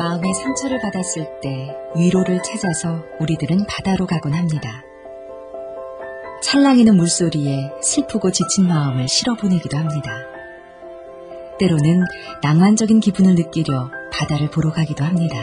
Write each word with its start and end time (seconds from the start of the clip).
마음의 0.00 0.32
상처를 0.32 0.80
받았을 0.80 1.40
때 1.42 1.76
위로를 1.94 2.42
찾아서 2.42 3.04
우리들은 3.20 3.66
바다로 3.68 4.06
가곤 4.06 4.32
합니다. 4.32 4.82
찰랑이는 6.42 6.96
물소리에 6.96 7.70
슬프고 7.82 8.30
지친 8.30 8.66
마음을 8.66 9.06
실어 9.08 9.34
보내기도 9.34 9.76
합니다. 9.76 10.10
때로는 11.58 12.04
낭만적인 12.42 13.00
기분을 13.00 13.34
느끼려 13.34 13.90
바다를 14.10 14.48
보러 14.48 14.72
가기도 14.72 15.04
합니다. 15.04 15.36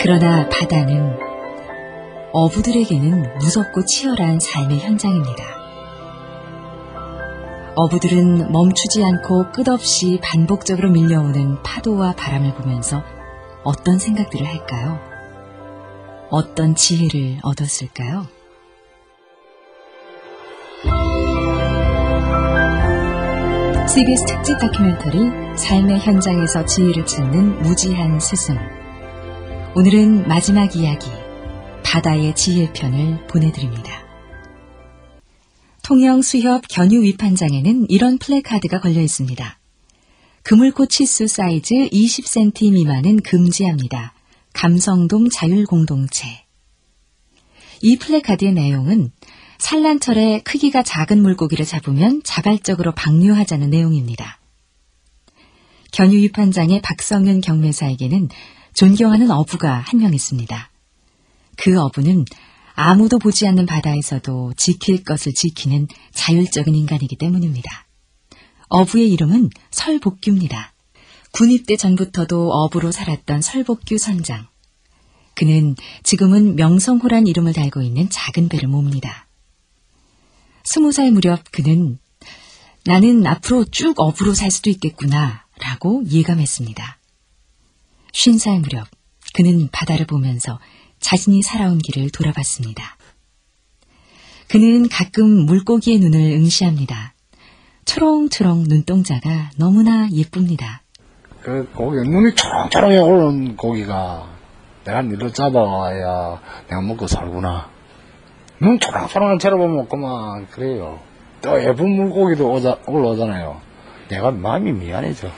그러나 0.00 0.48
바다는 0.48 1.18
어부들에게는 2.32 3.38
무섭고 3.40 3.84
치열한 3.84 4.38
삶의 4.38 4.78
현장입니다. 4.78 5.63
어부들은 7.76 8.52
멈추지 8.52 9.04
않고 9.04 9.50
끝없이 9.50 10.20
반복적으로 10.22 10.90
밀려오는 10.90 11.60
파도와 11.62 12.14
바람을 12.14 12.54
보면서 12.54 13.02
어떤 13.64 13.98
생각들을 13.98 14.46
할까요? 14.46 15.00
어떤 16.30 16.76
지혜를 16.76 17.38
얻었을까요? 17.42 18.26
CBS 23.88 24.24
특집 24.26 24.58
다큐멘터리 24.58 25.56
삶의 25.56 25.98
현장에서 26.00 26.64
지혜를 26.64 27.06
찾는 27.06 27.62
무지한 27.62 28.20
스승. 28.20 28.56
오늘은 29.76 30.28
마지막 30.28 30.76
이야기, 30.76 31.10
바다의 31.84 32.34
지혜 32.34 32.72
편을 32.72 33.26
보내드립니다. 33.26 34.03
통영수협 35.84 36.66
견유 36.68 37.02
위판장에는 37.02 37.86
이런 37.90 38.16
플래카드가 38.16 38.80
걸려 38.80 39.02
있습니다. 39.02 39.58
그물코 40.42 40.86
치수 40.86 41.26
사이즈 41.26 41.74
20cm 41.74 42.72
미만은 42.72 43.20
금지합니다. 43.20 44.14
감성돔 44.54 45.28
자율공동체. 45.28 46.46
이 47.82 47.98
플래카드의 47.98 48.54
내용은 48.54 49.10
산란철에 49.58 50.40
크기가 50.42 50.82
작은 50.82 51.20
물고기를 51.20 51.66
잡으면 51.66 52.22
자발적으로 52.24 52.92
방류하자는 52.92 53.68
내용입니다. 53.68 54.38
견유 55.92 56.16
위판장의 56.16 56.80
박성윤 56.80 57.42
경매사에게는 57.42 58.30
존경하는 58.72 59.30
어부가 59.30 59.84
한 59.86 60.00
명 60.00 60.14
있습니다. 60.14 60.70
그 61.58 61.78
어부는 61.78 62.24
아무도 62.74 63.18
보지 63.18 63.46
않는 63.46 63.66
바다에서도 63.66 64.54
지킬 64.56 65.04
것을 65.04 65.32
지키는 65.32 65.86
자율적인 66.12 66.74
인간이기 66.74 67.16
때문입니다. 67.16 67.86
어부의 68.68 69.12
이름은 69.12 69.50
설복규입니다. 69.70 70.74
군입대 71.30 71.76
전부터도 71.76 72.50
어부로 72.50 72.90
살았던 72.90 73.42
설복규 73.42 73.98
선장. 73.98 74.48
그는 75.34 75.74
지금은 76.02 76.56
명성호란 76.56 77.26
이름을 77.26 77.52
달고 77.52 77.82
있는 77.82 78.08
작은 78.10 78.48
배를 78.48 78.68
몹니다. 78.68 79.28
스무 80.64 80.92
살 80.92 81.10
무렵 81.12 81.50
그는 81.52 81.98
나는 82.84 83.26
앞으로 83.26 83.64
쭉 83.66 83.94
어부로 83.98 84.34
살 84.34 84.50
수도 84.50 84.70
있겠구나 84.70 85.44
라고 85.58 86.02
예감했습니다. 86.06 86.98
쉰 88.12 88.38
살 88.38 88.60
무렵 88.60 88.88
그는 89.32 89.68
바다를 89.72 90.06
보면서 90.06 90.60
자신이 91.04 91.42
살아온 91.42 91.78
길을 91.78 92.10
돌아봤습니다. 92.10 92.96
그는 94.48 94.88
가끔 94.88 95.44
물고기의 95.44 95.98
눈을 95.98 96.18
응시합니다. 96.32 97.12
초롱초롱 97.84 98.64
눈동자가 98.68 99.50
너무나 99.58 100.08
예쁩니다. 100.10 100.80
그 101.42 101.68
고기 101.74 101.96
눈이 102.08 102.34
초롱초롱해 102.34 102.98
오른 103.00 103.54
고기가 103.54 104.30
내가 104.84 105.02
니를 105.02 105.30
잡아야 105.34 106.40
내가 106.68 106.80
먹고 106.80 107.06
살구나. 107.06 107.68
눈 108.60 108.80
초롱초롱한 108.80 109.38
채로 109.38 109.58
보면 109.58 109.88
그만 109.88 110.48
그래요. 110.48 111.00
또 111.42 111.62
예쁜 111.62 111.90
물고기도 111.96 112.50
오자, 112.50 112.78
올라오잖아요. 112.86 113.60
내가 114.08 114.30
마음이 114.30 114.72
미안해져. 114.72 115.28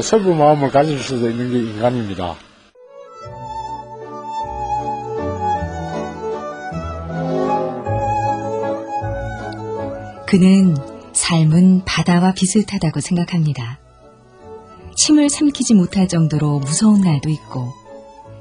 슬픈 0.00 0.38
마음을 0.38 0.70
가질 0.70 0.96
수도 1.00 1.28
있는 1.28 1.50
게 1.50 1.58
인간입니다. 1.58 2.36
그는 10.28 10.76
삶은 11.14 11.86
바다와 11.86 12.34
비슷하다고 12.34 13.00
생각합니다. 13.00 13.78
침을 14.94 15.30
삼키지 15.30 15.72
못할 15.72 16.06
정도로 16.06 16.58
무서운 16.58 17.00
날도 17.00 17.30
있고 17.30 17.72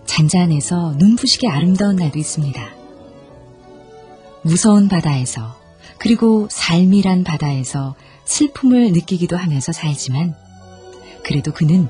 잔잔해서 0.06 0.96
눈부시게 0.98 1.48
아름다운 1.48 1.96
날도 1.96 2.20
있습니다. 2.20 2.62
무서운 4.42 4.90
바다에서 4.90 5.56
그리고 5.98 6.50
삶이란 6.52 7.24
바다에서 7.24 7.96
슬픔을 8.26 8.92
느끼기도 8.92 9.38
하면서 9.38 9.72
살지만 9.72 10.36
그래도 11.24 11.54
그는 11.54 11.88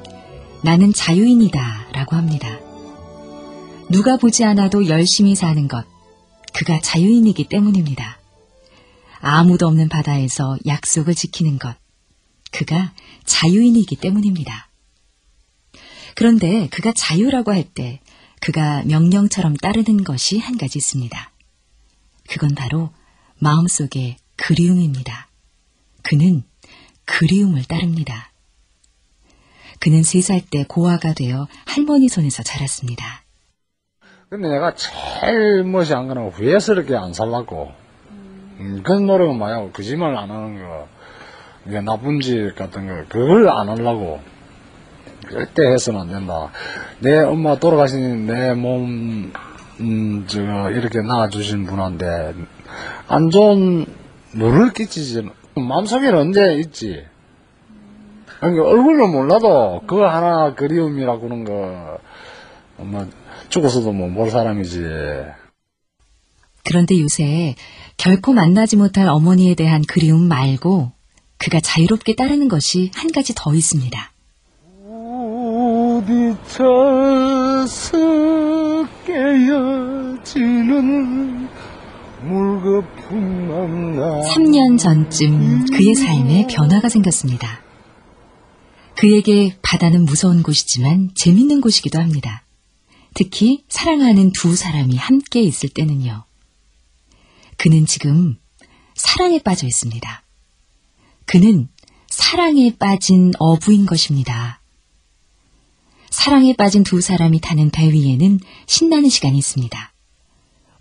나는 0.63 0.94
자유인이다 0.94 1.88
라고 1.94 2.16
합니다. 2.16 2.59
누가 3.90 4.18
보지 4.18 4.44
않아도 4.44 4.90
열심히 4.90 5.34
사는 5.34 5.68
것, 5.68 5.88
그가 6.53 6.80
자유인이기 6.81 7.46
때문입니다. 7.46 8.19
아무도 9.20 9.68
없는 9.68 9.90
바다에서 9.90 10.58
약속을 10.66 11.16
지키는 11.16 11.60
것. 11.60 11.76
그가 12.52 12.94
자유인이기 13.26 13.96
때문입니다. 13.98 14.70
그런데 16.16 16.68
그가 16.70 16.92
자유라고 16.96 17.52
할 17.52 17.64
때 17.74 18.00
그가 18.40 18.84
명령처럼 18.84 19.56
따르는 19.58 20.04
것이 20.04 20.38
한 20.40 20.58
가지 20.58 20.78
있습니다. 20.80 21.32
그건 22.30 22.56
바로 22.56 22.92
마음속의 23.40 24.18
그리움입니다. 24.36 25.28
그는 26.04 26.44
그리움을 27.06 27.64
따릅니다. 27.66 28.32
그는 29.80 30.04
세 30.04 30.20
살 30.22 30.42
때 30.42 30.66
고아가 30.68 31.14
되어 31.14 31.48
할머니 31.66 32.10
손에서 32.10 32.44
자랐습니다. 32.44 33.24
근데 34.30 34.50
내가 34.50 34.74
제일 34.76 35.64
멋이 35.64 35.94
안 35.94 36.08
거는 36.08 36.30
후회스럽게 36.32 36.96
안 36.96 37.14
살라고. 37.14 37.72
음, 38.59 38.81
그런 38.84 39.06
노력은 39.06 39.38
뭐야, 39.38 39.72
거짓말 39.72 40.16
안 40.16 40.29
하는 40.31 40.59
거, 40.59 40.88
이게 41.68 41.81
나쁜 41.81 42.19
짓 42.22 42.56
같은 42.56 42.88
거, 42.88 43.06
그걸 43.09 43.50
안 43.50 43.69
하려고. 43.69 44.19
절대 45.29 45.63
해서는 45.68 46.01
안 46.01 46.07
된다. 46.07 46.51
내 47.00 47.18
엄마 47.19 47.56
돌아가신 47.57 48.28
내 48.28 48.53
몸, 48.53 49.31
음, 49.81 50.25
저, 50.28 50.40
이렇게 50.72 51.01
낳아주신 51.01 51.66
분한테, 51.66 52.34
안 53.07 53.29
좋은 53.29 53.85
물을 54.34 54.72
끼치지, 54.74 55.29
마음속에는 55.56 56.18
언제 56.18 56.53
있지. 56.56 57.06
그러니까 58.39 58.63
얼굴로 58.68 59.07
몰라도, 59.07 59.81
그거 59.88 60.07
하나 60.07 60.53
그리움이라고 60.56 61.19
그런 61.22 61.44
거, 61.44 62.00
뭐, 62.78 63.07
죽어서도 63.50 63.91
못 63.91 64.13
볼 64.13 64.29
사람이지. 64.29 64.84
그런데 66.63 67.00
요새 67.01 67.56
결코 67.97 68.34
만나지 68.34 68.78
못할 68.78 69.08
어머니에 69.08 69.56
대한 69.56 69.81
그리움 69.88 70.28
말고 70.28 70.91
그가 71.38 71.59
자유롭게 71.59 72.16
따르는 72.16 72.47
것이 72.47 72.91
한 72.96 73.12
가지 73.12 73.34
더 73.35 73.53
있습니다. 73.53 74.12
부딪혀서 76.47 77.97
깨어지는 79.06 80.78
물거품 82.22 83.47
만나 83.47 84.22
3년 84.30 84.78
전쯤 84.78 85.66
그의 85.74 85.95
삶에 85.95 86.48
변화가 86.50 86.89
생겼습니다. 86.89 87.62
그에게 88.95 89.57
바다는 89.62 90.06
무서운 90.06 90.44
곳이지만 90.44 91.12
재밌는 91.16 91.62
곳이기도 91.62 92.00
합니다. 92.00 92.44
특히 93.13 93.63
사랑하는 93.69 94.31
두 94.31 94.56
사람이 94.56 94.95
함께 94.98 95.42
있을 95.42 95.69
때는요. 95.69 96.26
그는 97.57 97.86
지금 97.86 98.38
사랑에 98.95 99.39
빠져 99.39 99.65
있습니다. 99.68 100.24
그는 101.25 101.69
사랑에 102.07 102.74
빠진 102.77 103.31
어부인 103.39 103.86
것입니다. 103.86 104.62
사랑에 106.09 106.56
빠진 106.56 106.83
두 106.83 107.01
사람이 107.01 107.42
타는 107.42 107.69
배 107.71 107.92
위에는 107.92 108.39
신나는 108.65 109.09
시간이 109.09 109.38
있습니다. 109.38 109.92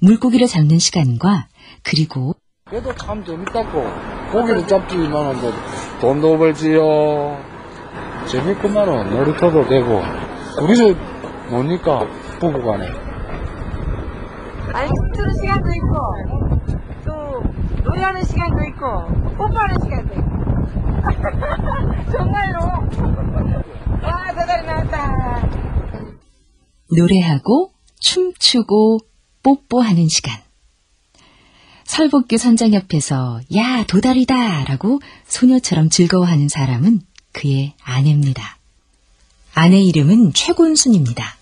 물고기를 0.01 0.47
잡는 0.47 0.79
시간과 0.79 1.49
그리고 1.83 2.37
그래도 2.65 2.95
참 2.95 3.25
재밌다고 3.25 4.31
고기도 4.33 4.67
잡지만은 4.67 5.41
뭐 5.41 5.53
돈도 6.01 6.39
벌지요 6.39 7.39
재밌구만은 8.27 9.11
놀이터도 9.11 9.69
되고 9.69 10.03
거기서 10.59 10.95
뭐니까 11.51 12.07
부부간에 12.41 12.87
아이스 14.73 14.93
트는 15.15 15.35
시간도 15.41 15.71
있고 15.75 16.66
또 16.66 16.66
노래하는 17.87 18.25
시간도 18.25 18.65
있고 18.65 19.37
뽀뽀하는 19.37 19.77
시간도 19.83 20.15
있고 20.15 20.37
정말로 22.13 22.61
아, 24.03 24.33
도다리 24.33 24.67
나왔다. 24.67 25.49
노래하고 26.97 27.73
춤추고 28.01 28.99
뽀뽀하는 29.43 30.09
시간. 30.09 30.37
설복규 31.85 32.37
선장 32.37 32.75
옆에서 32.75 33.41
야 33.55 33.85
도다리다 33.87 34.65
라고 34.65 35.01
소녀처럼 35.27 35.89
즐거워하는 35.89 36.49
사람은 36.49 37.01
그의 37.33 37.75
아내입니다. 37.83 38.59
아내 39.55 39.81
이름은 39.81 40.33
최곤순입니다. 40.33 41.37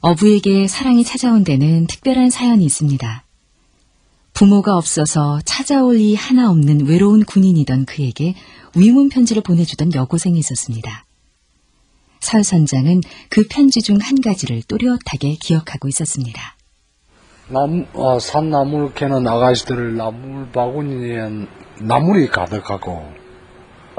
어부에게 0.00 0.66
사랑이 0.66 1.04
찾아온 1.04 1.44
데는 1.44 1.86
특별한 1.86 2.30
사연이 2.30 2.64
있습니다. 2.64 3.24
부모가 4.34 4.76
없어서 4.76 5.40
찾아올 5.44 5.98
이 5.98 6.14
하나 6.14 6.50
없는 6.50 6.86
외로운 6.86 7.24
군인이던 7.24 7.84
그에게 7.86 8.34
위문 8.76 9.08
편지를 9.08 9.42
보내주던 9.42 9.92
여고생이 9.94 10.38
있었습니다. 10.38 11.04
설 12.20 12.44
선장은 12.44 13.00
그 13.28 13.44
편지 13.50 13.82
중 13.82 13.96
한 14.00 14.20
가지를 14.20 14.62
또렷하게 14.68 15.36
기억하고 15.40 15.88
있었습니다. 15.88 16.40
남, 17.48 17.86
어, 17.94 18.18
산나물 18.18 18.94
캐는 18.94 19.26
아가씨들 19.26 19.96
나물 19.96 20.48
바구니에 20.52 21.46
나물이 21.80 22.28
가득하고 22.28 23.04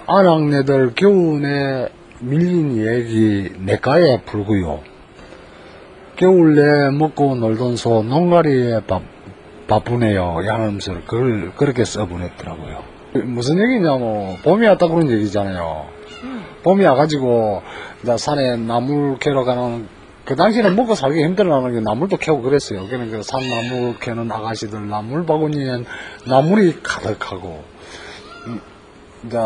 아낙네들 0.07 0.93
겨우내 0.95 1.89
밀린 2.21 2.77
얘기 2.77 3.49
내가에 3.59 4.21
불고요. 4.23 4.81
겨울 6.15 6.55
내 6.55 6.89
먹고 6.97 7.35
놀던 7.35 7.75
소 7.75 8.03
농가리에 8.03 8.81
바, 8.87 9.01
바쁘네요. 9.71 10.41
하면서 10.45 10.93
그걸 11.07 11.53
그렇게 11.55 11.85
써보냈더라고요. 11.85 12.83
무슨 13.23 13.57
얘기냐면 13.59 14.37
봄이 14.43 14.67
왔다 14.67 14.87
그런 14.87 15.09
얘기잖아요. 15.09 15.85
봄이 16.63 16.83
와가지고 16.85 17.61
이제 18.03 18.17
산에 18.17 18.57
나물 18.57 19.17
캐러 19.19 19.43
가는 19.45 19.87
그 20.25 20.35
당시에는 20.35 20.75
먹고 20.75 20.93
살기 20.93 21.23
힘들어하는 21.23 21.73
게 21.73 21.79
나물도 21.79 22.17
캐고 22.17 22.41
그랬어요. 22.41 22.85
그러니까 22.87 23.17
그 23.17 23.23
산 23.23 23.41
나물 23.49 23.97
캐는 23.99 24.31
아가씨들 24.31 24.87
나물 24.89 25.25
바구니엔 25.25 25.85
나물이 26.27 26.83
가득하고 26.83 27.63
음, 28.47 28.61
이제 29.25 29.37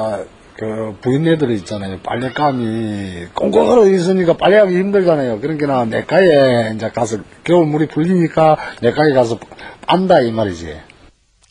그 0.57 0.95
부인네들 1.01 1.51
있잖아요. 1.51 1.99
빨래감이 2.01 3.25
꽁꽁 3.33 3.93
있으니까 3.93 4.37
빨래하기 4.37 4.73
힘들잖아요. 4.77 5.41
그러니까 5.41 5.67
나 5.67 5.83
내가에 5.85 6.71
이제 6.73 6.89
가서 6.91 7.17
겨울 7.43 7.65
물이 7.67 7.87
풀리니까 7.87 8.57
내가에 8.81 9.11
가서 9.13 9.37
빤다 9.85 10.21
이 10.21 10.31
말이지. 10.31 10.75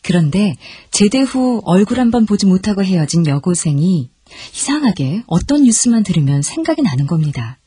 그런데 0.03 0.55
제대 0.91 1.21
후 1.21 1.61
얼굴 1.65 1.99
한번 1.99 2.25
보지 2.25 2.45
못하고 2.45 2.83
헤어진 2.83 3.25
여고생이 3.25 4.11
이상하게 4.53 5.23
어떤 5.27 5.63
뉴스만 5.63 6.03
들으면 6.03 6.41
생각이 6.41 6.81
나는 6.81 7.07
겁니다. 7.07 7.57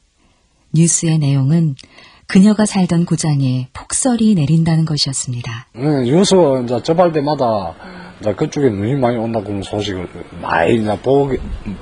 뉴스의 0.72 1.18
내용은 1.18 1.74
그녀가 2.26 2.66
살던 2.66 3.06
고장에 3.06 3.68
폭설이 3.72 4.34
내린다는 4.34 4.84
것이었습니다. 4.84 5.68
응, 5.76 6.04
뉴스 6.04 6.34
이제 6.64 6.82
접할 6.82 7.10
때마다 7.12 7.74
이제 8.20 8.34
그쪽에 8.34 8.68
눈이 8.68 8.96
많이 8.96 9.16
온다고 9.16 9.62
소식을 9.62 10.08
많이 10.42 10.84
보, 10.98 11.30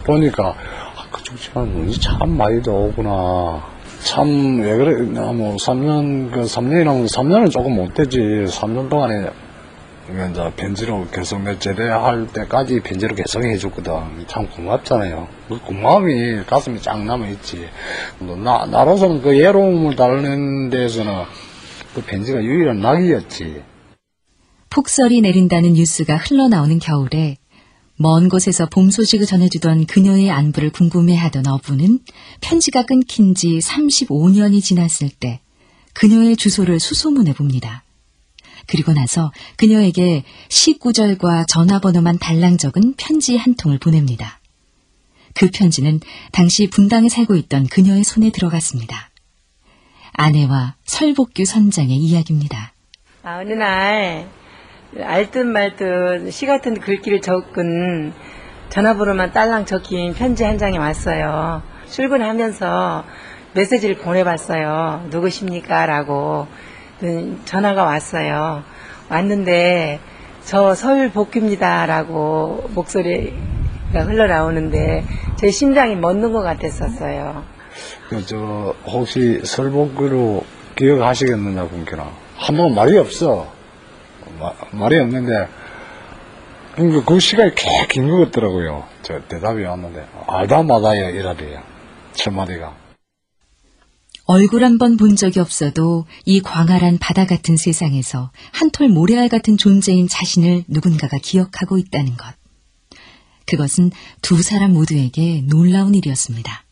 보니까 0.05 0.55
아, 0.97 1.11
그쪽 1.11 1.37
지금 1.37 1.69
눈이 1.73 1.99
참 1.99 2.37
많이 2.37 2.59
오구나. 2.67 3.76
참 4.07 4.61
왜 4.61 4.77
그래? 4.77 5.03
나뭐 5.11 5.57
3년 5.57 6.31
그 6.31 6.43
3년이라면 6.43 7.09
3년은 7.13 7.51
조금 7.51 7.75
못 7.75 7.93
되지. 7.93 8.19
3년 8.19 8.89
동안에 8.89 9.29
이제 10.31 10.51
편지로 10.57 11.09
계속 11.13 11.43
내 11.43 11.59
제대할 11.59 12.29
때까지 12.33 12.81
편지로 12.81 13.17
계속 13.17 13.43
해줬거든. 13.45 13.93
참 14.29 14.49
고맙잖아요. 14.49 15.27
그 15.49 15.59
고마움이 15.59 16.45
가슴에 16.47 16.79
쫙 16.79 17.03
남아있지. 17.05 17.67
뭐 18.21 18.37
나, 18.37 18.65
나로서는 18.67 19.23
그 19.23 19.37
예로움을 19.37 19.97
달래는 19.97 20.71
데에서는 20.71 21.13
그 21.95 22.03
편지가 22.03 22.43
유일한 22.45 22.81
낙이었지. 22.81 23.63
폭설이 24.71 25.21
내린다는 25.23 25.73
뉴스가 25.73 26.17
흘러나오는 26.17 26.79
겨울에 26.79 27.37
먼 27.97 28.29
곳에서 28.29 28.67
봄 28.67 28.91
소식을 28.91 29.27
전해주던 29.27 29.87
그녀의 29.87 30.31
안부를 30.31 30.71
궁금해하던 30.71 31.47
어부는 31.47 32.01
편지가 32.41 32.85
끊긴 32.85 33.35
지 33.35 33.59
35년이 33.59 34.63
지났을 34.63 35.09
때 35.09 35.41
그녀의 35.95 36.37
주소를 36.37 36.79
수소문해 36.79 37.33
봅니다. 37.33 37.83
그리고 38.67 38.93
나서 38.93 39.33
그녀에게 39.57 40.25
시구절과 40.49 41.47
전화번호만 41.49 42.19
달랑 42.19 42.59
적은 42.59 42.95
편지 42.97 43.37
한 43.37 43.55
통을 43.55 43.79
보냅니다. 43.79 44.41
그 45.35 45.51
편지는 45.51 46.01
당시 46.33 46.69
분당에 46.69 47.09
살고 47.09 47.37
있던 47.37 47.67
그녀의 47.67 48.05
손에 48.05 48.31
들어갔습니다. 48.31 49.11
아내와 50.13 50.75
설복규 50.85 51.45
선장의 51.45 51.97
이야기입니다. 51.97 52.73
아, 53.23 53.39
어느 53.39 53.53
날, 53.53 54.29
알듯 55.01 55.47
말듯 55.47 56.33
시 56.33 56.47
같은 56.47 56.79
글귀를 56.81 57.21
적은 57.21 58.13
전화번호만 58.69 59.33
딸랑 59.33 59.65
적힌 59.65 60.15
편지 60.15 60.45
한 60.45 60.59
장이 60.59 60.79
왔어요. 60.79 61.63
출근하면서 61.91 63.05
메시지를 63.55 63.97
보내봤어요. 63.97 65.07
누구십니까? 65.11 65.87
라고. 65.87 66.47
그 67.01 67.39
전화가 67.45 67.85
왔어요. 67.85 68.63
왔는데, 69.11 70.01
저 70.45 70.75
서울 70.75 71.11
복귀입니다. 71.11 71.87
라고 71.87 72.69
목소리가 72.75 74.01
흘러나오는데, 74.05 75.05
제 75.37 75.51
심장이 75.51 75.95
멎는 75.95 76.33
것 76.33 76.43
같았었어요. 76.43 77.45
그, 78.09 78.25
저, 78.27 78.75
혹시 78.87 79.41
설복으로 79.45 80.45
기억하시겠느냐, 80.77 81.65
군께나. 81.69 82.11
한번 82.37 82.75
말이 82.75 82.97
없어. 82.99 83.56
마- 84.39 84.55
말이 84.73 84.99
없는데, 84.99 85.49
그러니까 86.75 87.05
그 87.05 87.21
시간이 87.21 87.55
꽤 87.55 87.87
긴 87.89 88.09
것 88.09 88.27
같더라고요. 88.27 88.87
저 89.03 89.21
대답이 89.29 89.63
왔는데, 89.63 90.07
알다 90.27 90.63
마다요, 90.63 91.11
이라래요. 91.11 91.63
첫 92.13 92.31
마디가. 92.33 92.77
얼굴 94.29 94.65
한 94.65 94.77
번 94.79 94.97
본 94.97 95.15
적이 95.15 95.39
없어도 95.41 96.05
이 96.25 96.41
광활한 96.41 96.99
바다 96.99 97.27
같은 97.27 97.57
세상에서 97.57 98.33
한 98.51 98.71
톨 98.73 98.89
모래알 98.89 99.29
같은 99.29 99.57
존재인 99.57 100.09
자신을 100.09 100.65
누군가가 100.67 101.19
기억하고 101.19 101.79
있다는 101.79 102.17
것. 102.17 102.27
그것은 103.47 103.93
두 104.23 104.43
사람 104.43 104.73
모두에게 104.73 105.43
놀라운 105.49 105.95
일이었습니다. 105.95 106.65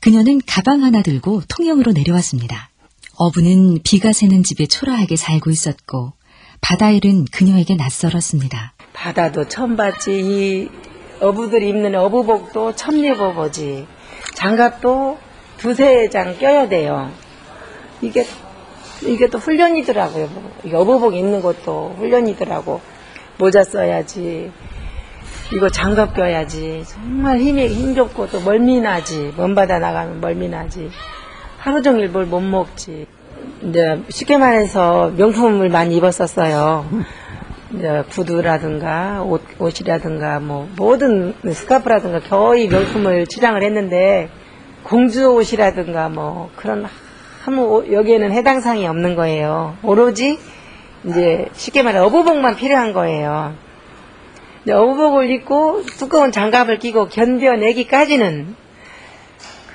그녀는 0.00 0.42
가방 0.46 0.84
하나 0.84 1.00
들고 1.02 1.42
통영으로 1.48 1.92
내려왔습니다. 1.92 2.68
어부는 3.16 3.78
비가 3.82 4.12
새는 4.12 4.42
집에 4.42 4.66
초라하게 4.66 5.16
살고 5.16 5.50
있었고 5.50 6.12
바다일은 6.68 7.26
그녀에게 7.26 7.76
낯설었습니다. 7.76 8.72
바다도 8.92 9.46
처음 9.46 9.76
봤지. 9.76 10.18
이 10.18 10.68
어부들이 11.20 11.68
입는 11.68 11.94
어부복도 11.94 12.74
처음 12.74 13.04
입어보지. 13.04 13.86
장갑도 14.34 15.16
두세 15.58 16.08
장 16.08 16.36
껴야 16.36 16.68
돼요. 16.68 17.12
이게 18.02 18.26
이게 19.02 19.28
또 19.28 19.38
훈련이더라고요. 19.38 20.28
어부복 20.74 21.14
입는 21.14 21.40
것도 21.40 21.94
훈련이더라고. 21.98 22.80
모자 23.38 23.62
써야지. 23.62 24.50
이거 25.54 25.70
장갑 25.70 26.14
껴야지. 26.14 26.82
정말 26.88 27.38
힘이 27.38 27.68
힘좋고 27.68 28.28
또 28.30 28.40
멀미 28.40 28.80
나지. 28.80 29.32
먼 29.36 29.54
바다 29.54 29.78
나가면 29.78 30.20
멀미 30.20 30.48
나지. 30.48 30.90
하루 31.58 31.80
종일 31.80 32.08
뭘 32.08 32.26
못 32.26 32.40
먹지. 32.40 33.06
이제 33.62 34.02
쉽게 34.08 34.36
말해서 34.36 35.12
명품을 35.16 35.68
많이 35.68 35.96
입었었어요. 35.96 36.86
이제 37.74 38.04
구두라든가 38.10 39.22
옷, 39.22 39.42
옷이라든가 39.58 40.40
뭐 40.40 40.68
모든 40.76 41.34
스카프라든가 41.50 42.20
거의 42.20 42.68
명품을 42.68 43.26
치장을 43.26 43.60
했는데 43.62 44.28
공주 44.82 45.26
옷이라든가 45.32 46.08
뭐 46.08 46.50
그런 46.56 46.86
아무 47.46 47.62
옷- 47.76 47.90
여기에는 47.92 48.30
해당 48.32 48.60
사항이 48.60 48.86
없는 48.86 49.16
거예요. 49.16 49.76
오로지 49.82 50.38
이제 51.04 51.48
쉽게 51.54 51.82
말해 51.82 51.98
어부복만 51.98 52.56
필요한 52.56 52.92
거예요. 52.92 53.54
어부복을 54.68 55.30
입고 55.30 55.82
두꺼운 55.98 56.32
장갑을 56.32 56.78
끼고 56.78 57.08
견뎌내기까지는 57.08 58.54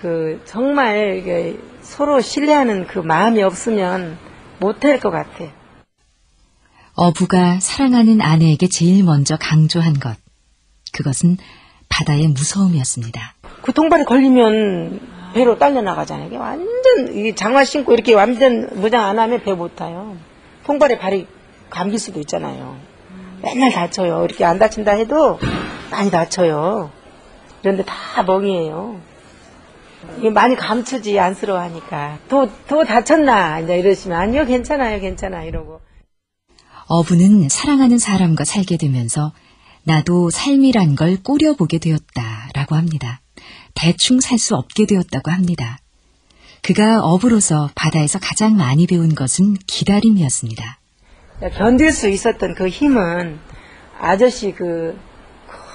그 0.01 0.41
정말 0.45 1.21
서로 1.91 2.21
신뢰하는 2.21 2.88
그 2.88 3.00
마음이 3.00 3.43
없으면 3.43 4.17
못할 4.60 4.98
것 5.01 5.12
같아. 5.12 5.43
어부가 6.95 7.60
사랑하는 7.60 8.21
아내에게 8.21 8.69
제일 8.69 9.03
먼저 9.03 9.36
강조한 9.38 10.00
것. 10.00 10.15
그것은 10.93 11.36
바다의 11.89 12.29
무서움이었습니다. 12.29 13.33
그 13.62 13.74
통발에 13.74 14.05
걸리면 14.05 15.01
배로 15.33 15.57
딸려 15.57 15.81
나가잖아요. 15.81 16.27
이게 16.27 16.38
완전 16.38 17.13
이 17.13 17.36
장화 17.36 17.65
신고 17.65 17.93
이렇게 17.93 18.13
완전 18.13 18.69
무장 18.75 19.03
안 19.05 19.19
하면 19.19 19.43
배 19.43 19.53
못 19.53 19.75
타요. 19.75 20.15
통발에 20.65 20.98
발이 20.98 21.27
감길 21.69 22.00
수도 22.00 22.21
있잖아요. 22.21 22.77
맨날 23.43 23.69
다쳐요. 23.71 24.24
이렇게 24.24 24.45
안 24.45 24.60
다친다 24.60 24.93
해도 24.93 25.39
많이 25.91 26.10
다쳐요. 26.10 26.89
그런데 27.62 27.83
다 27.83 28.24
멍이에요. 28.24 29.01
많이 30.34 30.55
감추지 30.55 31.20
안쓰러워하니까 31.20 32.20
더 32.29 32.48
더 32.67 32.84
다쳤나 32.84 33.60
이제 33.60 33.77
이러시면 33.79 34.17
아니요 34.20 34.46
괜찮아요 34.46 35.00
괜찮아 35.00 35.43
이러고 35.43 35.81
어부는 36.88 37.50
사랑하는 37.50 37.98
사람과 37.98 38.43
살게 38.43 38.77
되면서 38.77 39.31
나도 39.84 40.29
삶이란 40.29 40.96
걸 40.96 41.17
꾸려보게 41.24 41.79
되었다라고 41.79 42.75
합니다. 42.75 43.22
대충 43.74 44.20
살 44.20 44.38
수 44.38 44.55
없게 44.55 44.86
되었다고 44.86 45.31
합니다. 45.31 45.77
그가 46.62 47.01
어부로서 47.01 47.70
바다에서 47.75 48.20
가장 48.20 48.55
많이 48.58 48.86
배운 48.88 49.15
것은 49.15 49.55
기다림이었습니다. 49.67 50.79
견딜 51.58 51.91
수 51.91 52.10
있었던 52.10 52.53
그 52.55 52.67
힘은 52.67 53.39
아저씨 54.00 54.51
그 54.51 54.98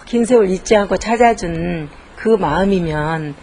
긴 0.07 0.25
세월 0.25 0.49
잊지 0.51 0.77
않고 0.77 0.99
찾아준 0.99 1.89
그 2.15 2.29
마음이면 2.29 3.35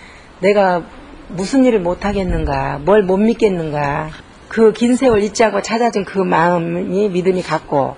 내가 0.43 0.83
무슨 1.29 1.63
일을 1.63 1.79
못 1.79 2.05
하겠는가, 2.05 2.79
뭘 2.83 3.01
못 3.03 3.17
믿겠는가. 3.17 4.09
그 4.49 4.71
긴 4.73 4.95
세월 4.95 5.23
잊지 5.23 5.43
않고 5.45 5.61
찾아준 5.63 6.05
그 6.05 6.19
마음이 6.19 7.09
믿음이 7.09 7.41
갔고 7.41 7.95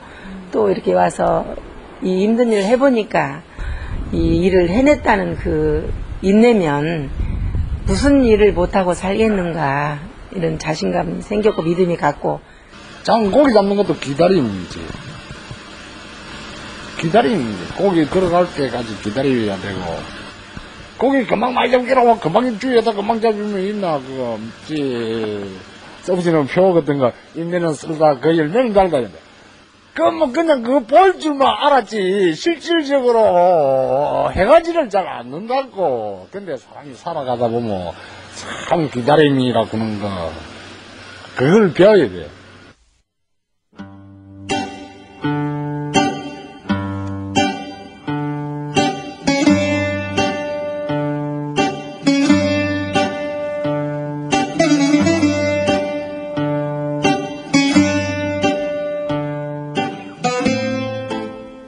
또 0.53 0.69
이렇게 0.69 0.93
와서 0.93 1.45
이 2.01 2.23
힘든 2.23 2.51
일을 2.53 2.63
해보니까 2.63 3.41
이 4.13 4.37
일을 4.43 4.69
해냈다는 4.69 5.35
그 5.35 5.91
인내면 6.21 7.09
무슨 7.85 8.23
일을 8.23 8.53
못하고 8.53 8.93
살겠는가 8.93 9.99
이런 10.31 10.57
자신감이 10.57 11.23
생겼고 11.23 11.61
믿음이 11.63 11.97
갔고 11.97 12.39
장 13.03 13.31
고기 13.31 13.51
잡는 13.53 13.75
것도 13.75 13.95
기다림이지. 13.97 14.79
기다림이지. 16.99 17.73
고기 17.77 18.05
들어갈 18.09 18.47
때까지 18.53 18.95
기다려야 19.03 19.57
되고. 19.57 20.24
고기 20.97 21.25
금방 21.25 21.53
많이 21.53 21.71
잡기로 21.71 22.01
하고 22.01 22.19
금방 22.19 22.57
주위에다 22.57 22.93
금방 22.93 23.19
잡으면 23.19 23.59
있나, 23.61 23.99
그거, 23.99 24.39
지, 24.65 25.57
써보시는 26.03 26.47
표 26.47 26.73
같은 26.73 26.97
거, 26.97 27.11
인내는 27.35 27.73
쓸다, 27.73 28.19
그 28.19 28.37
열매는 28.37 28.73
달다, 28.73 29.01
근데. 29.01 29.19
그뭐 29.93 30.31
그냥 30.31 30.61
그거 30.61 30.79
볼 30.81 31.19
줄만 31.19 31.47
알았지, 31.47 32.33
실질적으로 32.35 34.29
해가지를 34.31 34.89
잘 34.89 35.07
않는다고. 35.07 36.27
근데 36.31 36.57
사람이 36.57 36.93
살아가다 36.95 37.47
보면 37.47 37.91
참 38.69 38.89
기다림이라고 38.89 39.77
하는 39.77 40.01
거, 40.01 40.31
그걸 41.35 41.73
배워야 41.73 42.09
돼. 42.09 42.27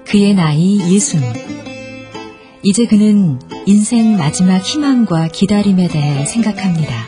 그의 0.08 0.34
나이 0.34 0.80
예순. 0.94 1.22
이제 2.64 2.86
그는 2.86 3.40
인생 3.66 4.18
마지막 4.18 4.58
희망과 4.58 5.28
기다림에 5.30 5.88
대해 5.88 6.26
생각합니다. 6.26 7.08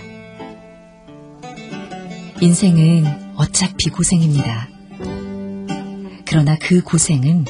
인생은 2.41 3.05
어차피 3.35 3.89
고생입니다. 3.89 4.69
그러나 6.25 6.57
그 6.59 6.81
고생은 6.81 7.45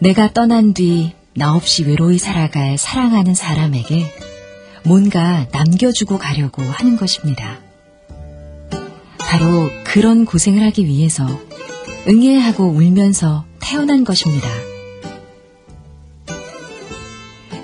내가 0.00 0.32
떠난 0.32 0.74
뒤 0.74 1.12
나 1.34 1.54
없이 1.54 1.84
외로이 1.84 2.18
살아갈 2.18 2.76
사랑하는 2.76 3.34
사람에게 3.34 4.04
뭔가 4.84 5.46
남겨주고 5.50 6.18
가려고 6.18 6.62
하는 6.62 6.96
것입니다. 6.96 7.58
바로 9.18 9.70
그런 9.84 10.26
고생을 10.26 10.62
하기 10.66 10.84
위해서 10.84 11.26
응애하고 12.06 12.64
울면서 12.64 13.46
태어난 13.72 14.04
것입니다. 14.04 14.48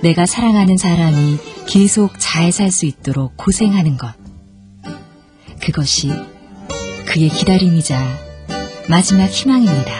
내가 0.03 0.25
사랑하는 0.25 0.79
사람이 0.79 1.37
계속 1.69 2.13
잘 2.17 2.51
살 2.51 2.71
수 2.71 2.87
있도록 2.87 3.37
고생하는 3.37 3.99
것. 3.99 4.15
그것이 5.63 6.09
그의 7.05 7.29
기다림이자 7.29 8.01
마지막 8.89 9.27
희망입니다. 9.27 9.93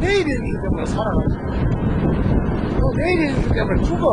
내일이 0.00 0.32
있기 0.32 0.52
때문에 0.60 0.84
살아가지. 0.86 1.36
또 2.80 2.92
있기 2.98 3.48
때문에 3.54 3.82
죽어. 3.84 4.08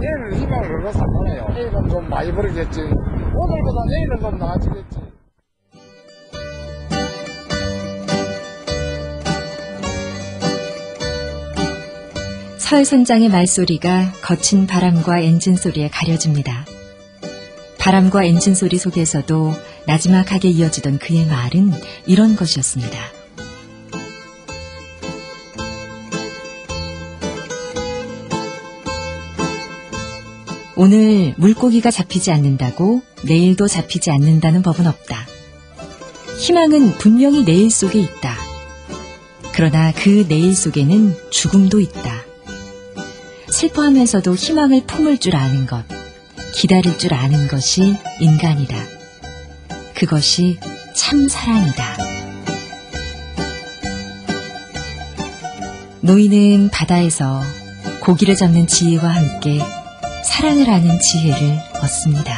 내일은 0.00 0.34
희망을 0.34 0.68
걸어서 0.68 0.98
안 0.98 1.06
살아요. 1.12 1.48
내일은 1.54 1.88
좀 1.88 2.10
많이 2.10 2.32
벌겠지. 2.32 2.80
오늘보다 3.36 3.84
내일은 3.86 4.20
좀 4.20 4.38
나아지겠지. 4.38 4.98
서해 12.58 12.82
선장의 12.82 13.28
말소리가 13.28 14.12
거친 14.22 14.66
바람과 14.66 15.20
엔진 15.20 15.54
소리에 15.54 15.88
가려집니다. 15.88 16.64
바람과 17.78 18.24
엔진 18.24 18.54
소리 18.54 18.78
속에서도 18.78 19.52
나지막하게 19.86 20.48
이어지던 20.48 20.98
그의 20.98 21.26
말은 21.26 21.72
이런 22.06 22.34
것이었습니다. 22.36 23.23
오늘 30.76 31.34
물고기가 31.36 31.90
잡히지 31.90 32.32
않는다고 32.32 33.02
내일도 33.24 33.68
잡히지 33.68 34.10
않는다는 34.10 34.62
법은 34.62 34.86
없다. 34.86 35.26
희망은 36.40 36.98
분명히 36.98 37.44
내일 37.44 37.70
속에 37.70 38.00
있다. 38.00 38.36
그러나 39.52 39.92
그 39.92 40.26
내일 40.26 40.54
속에는 40.54 41.14
죽음도 41.30 41.78
있다. 41.78 42.24
슬퍼하면서도 43.48 44.34
희망을 44.34 44.82
품을 44.84 45.18
줄 45.18 45.36
아는 45.36 45.66
것, 45.66 45.84
기다릴 46.54 46.98
줄 46.98 47.14
아는 47.14 47.46
것이 47.46 47.94
인간이다. 48.18 48.76
그것이 49.94 50.58
참 50.96 51.28
사랑이다. 51.28 51.96
노인은 56.00 56.70
바다에서 56.70 57.42
고기를 58.00 58.34
잡는 58.34 58.66
지혜와 58.66 59.08
함께 59.08 59.60
사랑을 60.24 60.68
하는 60.68 60.98
지혜를 60.98 61.58
얻습니다. 61.82 62.32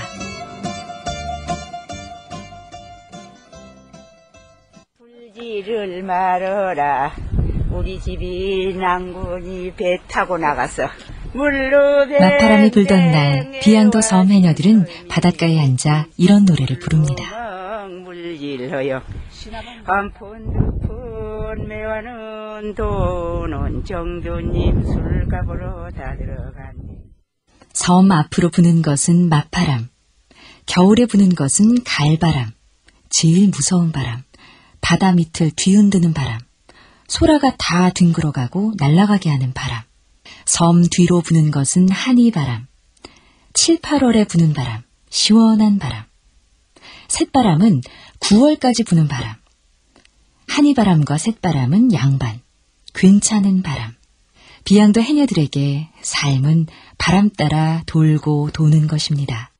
불지를 4.98 6.02
말어라. 6.02 7.12
우리 7.70 8.00
집이 8.00 8.74
낭군이 8.76 9.72
배 9.76 9.98
타고 10.08 10.38
나가서 10.38 10.88
물로 11.32 12.06
배 12.08 12.18
맞바람이 12.18 12.70
불던 12.70 13.10
날 13.12 13.60
비양도 13.62 14.00
섬 14.00 14.28
해녀들은 14.28 14.86
바닷가에 15.08 15.60
앉아 15.60 16.06
이런 16.16 16.44
노래를 16.44 16.78
부릅니다. 16.78 17.24
매화는 21.66 22.74
돈은 22.74 23.84
정조님 23.84 24.82
술값으로 24.84 25.90
다 25.90 26.16
들어갔네. 26.16 26.95
섬 27.76 28.10
앞으로 28.10 28.48
부는 28.48 28.80
것은 28.80 29.28
맞바람, 29.28 29.90
겨울에 30.64 31.04
부는 31.04 31.34
것은 31.34 31.84
가을바람, 31.84 32.52
제일 33.10 33.50
무서운 33.50 33.92
바람, 33.92 34.22
바다 34.80 35.12
밑을 35.12 35.50
뒤흔드는 35.54 36.14
바람, 36.14 36.40
소라가 37.06 37.54
다 37.58 37.90
둥그러가고 37.90 38.72
날아가게 38.78 39.28
하는 39.28 39.52
바람, 39.52 39.82
섬 40.46 40.84
뒤로 40.90 41.20
부는 41.20 41.50
것은 41.50 41.90
한이바람, 41.90 42.66
7, 43.52 43.80
8월에 43.80 44.26
부는 44.26 44.54
바람, 44.54 44.82
시원한 45.10 45.78
바람, 45.78 46.06
쇳바람은 47.08 47.82
9월까지 48.20 48.86
부는 48.86 49.06
바람, 49.06 49.36
한이바람과 50.48 51.18
쇳바람은 51.18 51.92
양반, 51.92 52.40
괜찮은 52.94 53.62
바람. 53.62 53.96
비양도 54.66 55.00
해녀들에게 55.00 55.88
삶은 56.02 56.66
바람 56.98 57.30
따라 57.30 57.82
돌고 57.86 58.50
도는 58.52 58.86
것입니다. 58.86 59.50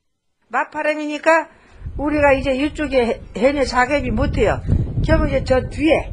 맞바람이니까 0.48 1.48
우리가 1.96 2.32
이제 2.32 2.54
이쪽에 2.54 3.22
해녀 3.36 3.64
자ገብ이 3.64 4.10
못해요. 4.10 4.60
그러면 5.04 5.28
이제 5.28 5.44
저 5.44 5.68
뒤에 5.68 6.12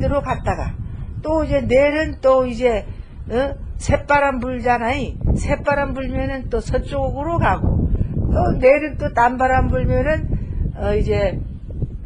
데로 0.00 0.20
갔다가 0.22 0.74
또 1.22 1.44
이제 1.44 1.60
내일은 1.60 2.20
또 2.20 2.46
이제 2.46 2.86
어? 3.30 3.54
새바람 3.78 4.40
불잖아요. 4.40 5.14
새바람 5.36 5.94
불면은 5.94 6.50
또 6.50 6.60
서쪽으로 6.60 7.38
가고 7.38 7.90
또 8.14 8.58
내일은 8.58 8.98
또 8.98 9.12
딴바람 9.12 9.68
불면은 9.68 10.74
어 10.76 10.94
이제 10.94 11.40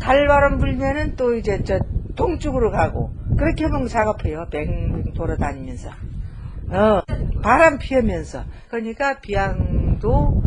달바람 0.00 0.58
불면은 0.58 1.16
또 1.16 1.34
이제 1.34 1.62
저 1.64 1.78
동쪽으로 2.16 2.70
가고 2.70 3.12
그렇게 3.36 3.64
하면 3.64 3.88
작업해요. 3.88 4.46
뱅뱅 4.50 5.12
돌아다니면서. 5.14 5.90
어, 6.70 7.02
바람 7.42 7.78
피우면서. 7.78 8.44
그러니까 8.68 9.20
비양도, 9.20 10.42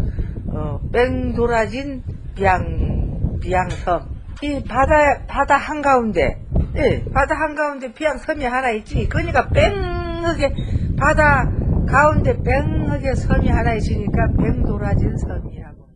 어, 0.53 0.79
뺑 0.91 1.33
돌아진 1.33 2.03
비양, 2.35 3.39
비양섬. 3.41 4.19
이 4.41 4.63
바다, 4.63 5.25
바다 5.27 5.57
한 5.57 5.81
가운데, 5.81 6.41
예, 6.75 7.03
바다 7.13 7.35
한 7.35 7.55
가운데 7.55 7.93
비양섬이 7.93 8.43
하나 8.45 8.71
있지. 8.71 9.07
그러니까 9.09 9.49
뺑하게, 9.49 10.53
바다 10.97 11.49
가운데 11.87 12.37
뺑하게 12.43 13.15
섬이 13.15 13.49
하나 13.49 13.73
있으니까 13.73 14.27
뺑 14.37 14.63
돌아진 14.63 15.11
섬이라고. 15.17 15.87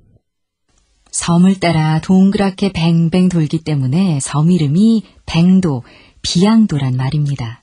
섬을 1.11 1.59
따라 1.59 1.99
동그랗게 2.01 2.71
뱅뱅 2.73 3.29
돌기 3.29 3.63
때문에 3.63 4.19
섬 4.19 4.49
이름이 4.49 5.03
뱅도, 5.25 5.83
비양도란 6.23 6.95
말입니다. 6.97 7.61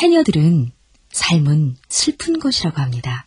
해녀들은 0.00 0.73
삶은 1.14 1.76
슬픈 1.88 2.40
것이라고 2.40 2.80
합니다. 2.80 3.24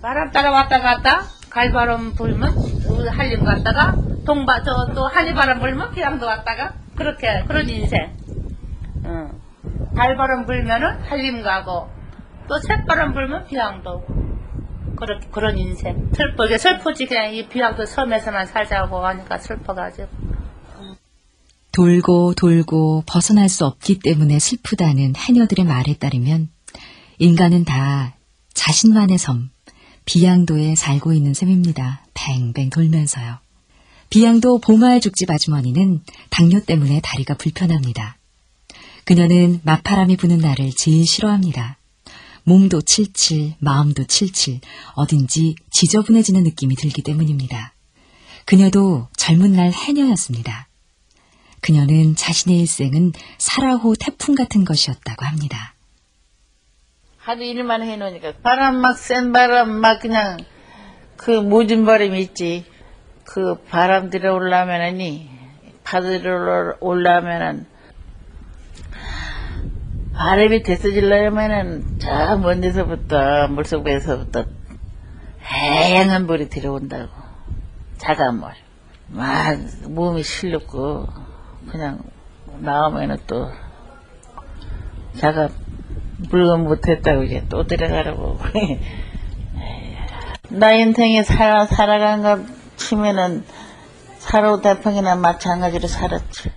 바람 0.00 0.30
따라 0.30 0.50
왔다 0.50 0.80
갔다 0.80 1.24
갈바람 1.50 2.14
불면 2.14 2.54
우리 2.88 3.06
한림 3.06 3.44
갔다가 3.44 3.94
동바 4.24 4.62
저 4.62 4.92
또 4.94 5.06
한리바람 5.06 5.60
불면 5.60 5.90
비양도 5.92 6.24
왔다가 6.24 6.72
그렇게 6.96 7.44
그런 7.46 7.68
인생. 7.68 8.16
응. 9.04 9.30
갈바람 9.94 10.46
불면은 10.46 11.02
한림 11.02 11.42
가고 11.42 11.90
또 12.48 12.58
새바람 12.60 13.12
불면 13.12 13.46
비양도 13.46 14.06
그런 14.96 15.20
그런 15.30 15.58
인생. 15.58 16.10
슬프게 16.14 16.56
슬프지 16.56 17.04
그냥 17.06 17.34
이 17.34 17.46
비양도 17.46 17.84
섬에서만 17.84 18.46
살자고 18.46 19.04
하니까 19.04 19.36
슬퍼가지고. 19.36 20.08
돌고 21.78 22.34
돌고 22.34 23.04
벗어날 23.06 23.48
수 23.48 23.64
없기 23.64 24.00
때문에 24.00 24.40
슬프다는 24.40 25.14
해녀들의 25.14 25.64
말에 25.64 25.94
따르면 25.94 26.48
인간은 27.20 27.64
다 27.64 28.16
자신만의 28.52 29.16
섬, 29.16 29.50
비양도에 30.04 30.74
살고 30.74 31.12
있는 31.12 31.34
셈입니다. 31.34 32.04
뱅뱅 32.14 32.70
돌면서요. 32.70 33.38
비양도 34.10 34.58
보마을 34.58 35.00
죽집 35.00 35.30
아주머니는 35.30 36.02
당뇨 36.30 36.58
때문에 36.64 37.00
다리가 37.00 37.34
불편합니다. 37.34 38.18
그녀는 39.04 39.60
맞바람이 39.62 40.16
부는 40.16 40.38
날을 40.38 40.72
제일 40.76 41.06
싫어합니다. 41.06 41.78
몸도 42.42 42.82
칠칠, 42.82 43.54
마음도 43.60 44.02
칠칠, 44.02 44.58
어딘지 44.94 45.54
지저분해지는 45.70 46.42
느낌이 46.42 46.74
들기 46.74 47.02
때문입니다. 47.02 47.72
그녀도 48.46 49.06
젊은 49.16 49.52
날 49.52 49.70
해녀였습니다. 49.70 50.67
그녀는 51.60 52.14
자신의 52.16 52.60
일생은 52.60 53.12
사라호 53.38 53.94
태풍 53.98 54.34
같은 54.34 54.64
것이었다고 54.64 55.24
합니다. 55.24 55.74
하도 57.18 57.42
일만 57.42 57.82
해놓으니까 57.82 58.34
바람 58.42 58.76
막 58.76 58.96
센 58.98 59.32
바람 59.32 59.70
막 59.70 60.00
그냥 60.00 60.38
그 61.16 61.30
모진 61.30 61.84
바람이 61.84 62.18
있지 62.20 62.64
그 63.24 63.56
바람 63.68 64.08
들어 64.08 64.34
올라면은이 64.34 65.28
파들어 65.84 66.76
올라면은 66.80 67.66
바람이 70.14 70.62
됐어지려면은 70.62 71.98
저 72.00 72.36
먼 72.38 72.60
데서부터 72.60 73.48
물속에서부터 73.48 74.46
하얀 75.40 76.26
물이 76.26 76.48
들어온다고 76.48 77.10
자간 77.98 78.38
물. 78.40 78.50
막 79.08 79.56
몸이 79.88 80.22
실렸고 80.22 81.08
그냥 81.68 82.02
나오면은 82.60 83.18
또 83.26 83.50
자가 85.16 85.48
물건 86.30 86.64
못했다고 86.64 87.24
이제 87.24 87.44
또 87.48 87.66
들어가라고. 87.66 88.38
나 90.50 90.72
인생에 90.72 91.22
살아, 91.22 91.66
살아간 91.66 92.22
것 92.22 92.40
치면은 92.76 93.44
사로 94.18 94.60
대풍이나 94.60 95.16
마찬가지로 95.16 95.88
살았지. 95.88 96.50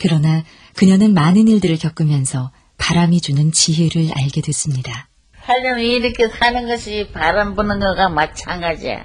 그러나 0.00 0.42
그녀는 0.76 1.14
많은 1.14 1.48
일들을 1.48 1.78
겪으면서 1.78 2.50
바람이 2.78 3.20
주는 3.20 3.52
지혜를 3.52 4.10
알게 4.16 4.40
됐습니다. 4.40 5.08
하려면 5.32 5.80
이렇게 5.80 6.28
사는 6.28 6.66
것이 6.66 7.10
바람 7.12 7.54
부는 7.54 7.78
거가 7.78 8.08
마찬가지야. 8.08 9.04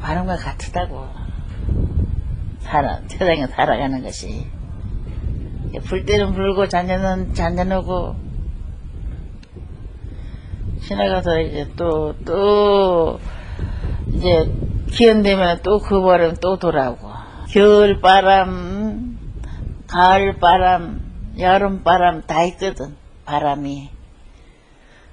바람과 0.00 0.36
같다고. 0.36 1.21
살아, 2.62 3.00
세상에 3.06 3.46
살아가는 3.46 4.02
것이. 4.02 4.46
불 5.84 6.04
때는 6.04 6.32
불고 6.32 6.68
잔잔은 6.68 7.34
잔잔하고 7.34 8.14
지나가서 10.82 11.40
이제 11.40 11.70
또, 11.76 12.14
또, 12.24 13.20
이제 14.12 14.50
기운 14.90 15.22
되면 15.22 15.60
또 15.62 15.78
그 15.78 16.02
바람 16.02 16.34
또 16.40 16.58
돌아오고. 16.58 17.10
겨울 17.50 18.00
바람, 18.00 19.18
가을 19.86 20.38
바람, 20.38 21.00
여름 21.38 21.82
바람 21.82 22.22
다 22.22 22.42
있거든, 22.44 22.96
바람이. 23.24 23.90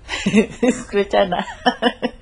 그랬잖아. 0.90 1.38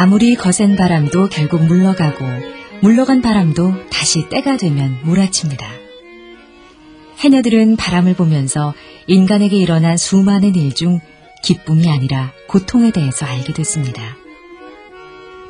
아무리 0.00 0.36
거센 0.36 0.76
바람도 0.76 1.28
결국 1.28 1.64
물러가고 1.64 2.24
물러간 2.82 3.20
바람도 3.20 3.88
다시 3.90 4.28
때가 4.28 4.56
되면 4.56 4.96
몰아칩니다. 5.02 5.68
해녀들은 7.18 7.74
바람을 7.74 8.14
보면서 8.14 8.74
인간에게 9.08 9.56
일어난 9.56 9.96
수많은 9.96 10.54
일 10.54 10.72
중 10.72 11.00
기쁨이 11.42 11.90
아니라 11.90 12.30
고통에 12.46 12.92
대해서 12.92 13.26
알게 13.26 13.52
됐습니다. 13.52 14.16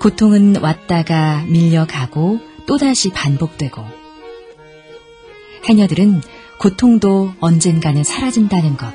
고통은 0.01 0.57
왔다가 0.63 1.45
밀려가고 1.47 2.41
또다시 2.67 3.11
반복되고 3.11 3.85
해녀들은 5.67 6.23
고통도 6.59 7.35
언젠가는 7.41 8.03
사라진다는 8.03 8.79
것 8.79 8.95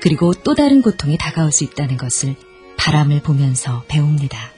그리고 0.00 0.32
또 0.32 0.54
다른 0.54 0.80
고통이 0.80 1.18
다가올 1.18 1.50
수 1.50 1.64
있다는 1.64 1.96
것을 1.96 2.36
바람을 2.84 3.22
보면서 3.22 3.82
배웁니다. 3.88 4.52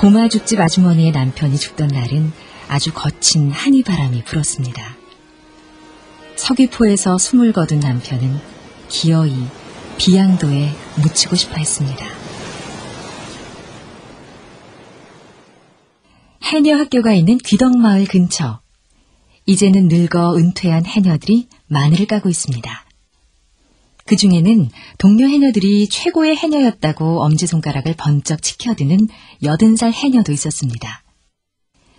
고마죽집 0.00 0.58
아주머니의 0.58 1.12
남편이 1.12 1.56
죽던 1.56 1.86
날은 1.86 2.32
아주 2.66 2.92
거친 2.92 3.52
한이 3.52 3.84
바람이 3.84 4.24
불었습니다. 4.24 4.96
서귀포에서 6.34 7.16
숨을 7.16 7.52
거둔 7.52 7.78
남편은 7.78 8.40
기어이 8.88 9.36
비양도에 9.98 10.72
묻히고 11.00 11.36
싶어 11.36 11.54
했습니다. 11.54 12.06
해녀 16.42 16.76
학교가 16.76 17.12
있는 17.12 17.38
귀덕마을 17.38 18.06
근처. 18.06 18.60
이제는 19.46 19.86
늙어 19.86 20.34
은퇴한 20.34 20.86
해녀들이 20.86 21.46
마늘을 21.68 22.06
까고 22.06 22.28
있습니다. 22.28 22.81
그 24.12 24.16
중에는 24.16 24.68
동료 24.98 25.26
해녀들이 25.26 25.88
최고의 25.88 26.36
해녀였다고 26.36 27.24
엄지손가락을 27.24 27.94
번쩍 27.96 28.42
치켜드는 28.42 29.08
여든 29.42 29.76
살 29.76 29.90
해녀도 29.90 30.32
있었습니다. 30.32 31.02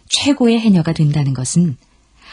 최고의 0.10 0.60
해녀가 0.60 0.94
된다는 0.94 1.34
것은 1.34 1.76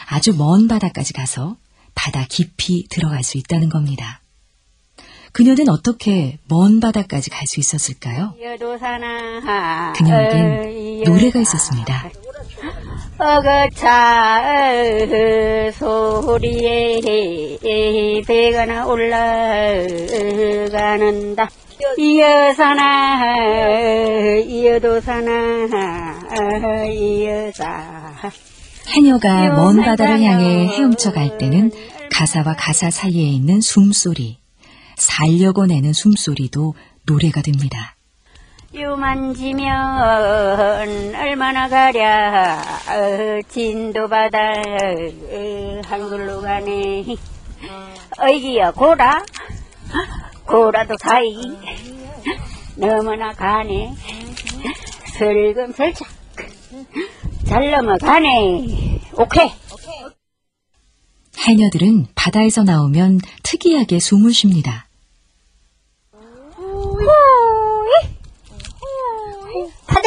아주 0.07 0.37
먼 0.37 0.67
바다까지 0.67 1.13
가서 1.13 1.57
바다 1.95 2.27
깊이 2.29 2.85
들어갈 2.91 3.23
수 3.23 3.39
있다는 3.39 3.69
겁니다. 3.69 4.21
그녀는 5.31 5.67
어떻게 5.67 6.37
먼 6.47 6.79
바다까지 6.79 7.31
갈 7.31 7.47
수 7.47 7.59
있었을까요? 7.59 8.35
그녀에겐 9.97 11.05
노래가 11.05 11.41
있었습니다. 11.41 12.11
어거차 13.21 14.41
소리에 15.73 17.59
배가 18.25 18.87
올라가는다 18.87 20.27
이어사나 21.99 23.21
이어도사나 24.39 25.69
이어사 26.87 28.31
해녀가 28.87 29.49
먼 29.49 29.77
바다를 29.81 30.23
향해 30.23 30.65
헤엄쳐 30.69 31.11
갈 31.13 31.37
때는 31.37 31.71
가사와 32.11 32.55
가사 32.57 32.89
사이에 32.89 33.21
있는 33.21 33.61
숨소리, 33.61 34.39
살려고 34.97 35.67
내는 35.67 35.93
숨소리도 35.93 36.73
노래가 37.05 37.43
됩니다. 37.43 37.95
유만지면 38.73 39.65
얼마나 41.15 41.67
가랴. 41.67 42.61
진도바다 43.49 44.37
한글로 45.83 46.41
가네. 46.41 47.05
어이기야 48.19 48.71
고라. 48.71 49.23
고라도 50.45 50.95
사이. 51.01 51.35
너무나 52.75 53.33
가네. 53.33 53.93
슬금슬쩍 55.17 56.07
잘 57.45 57.71
넘어가네. 57.71 59.01
오케이. 59.17 59.51
해녀들은 61.45 62.07
바다에서 62.15 62.63
나오면 62.63 63.19
특이하게 63.43 63.99
숨을 63.99 64.33
쉽니다. 64.33 64.87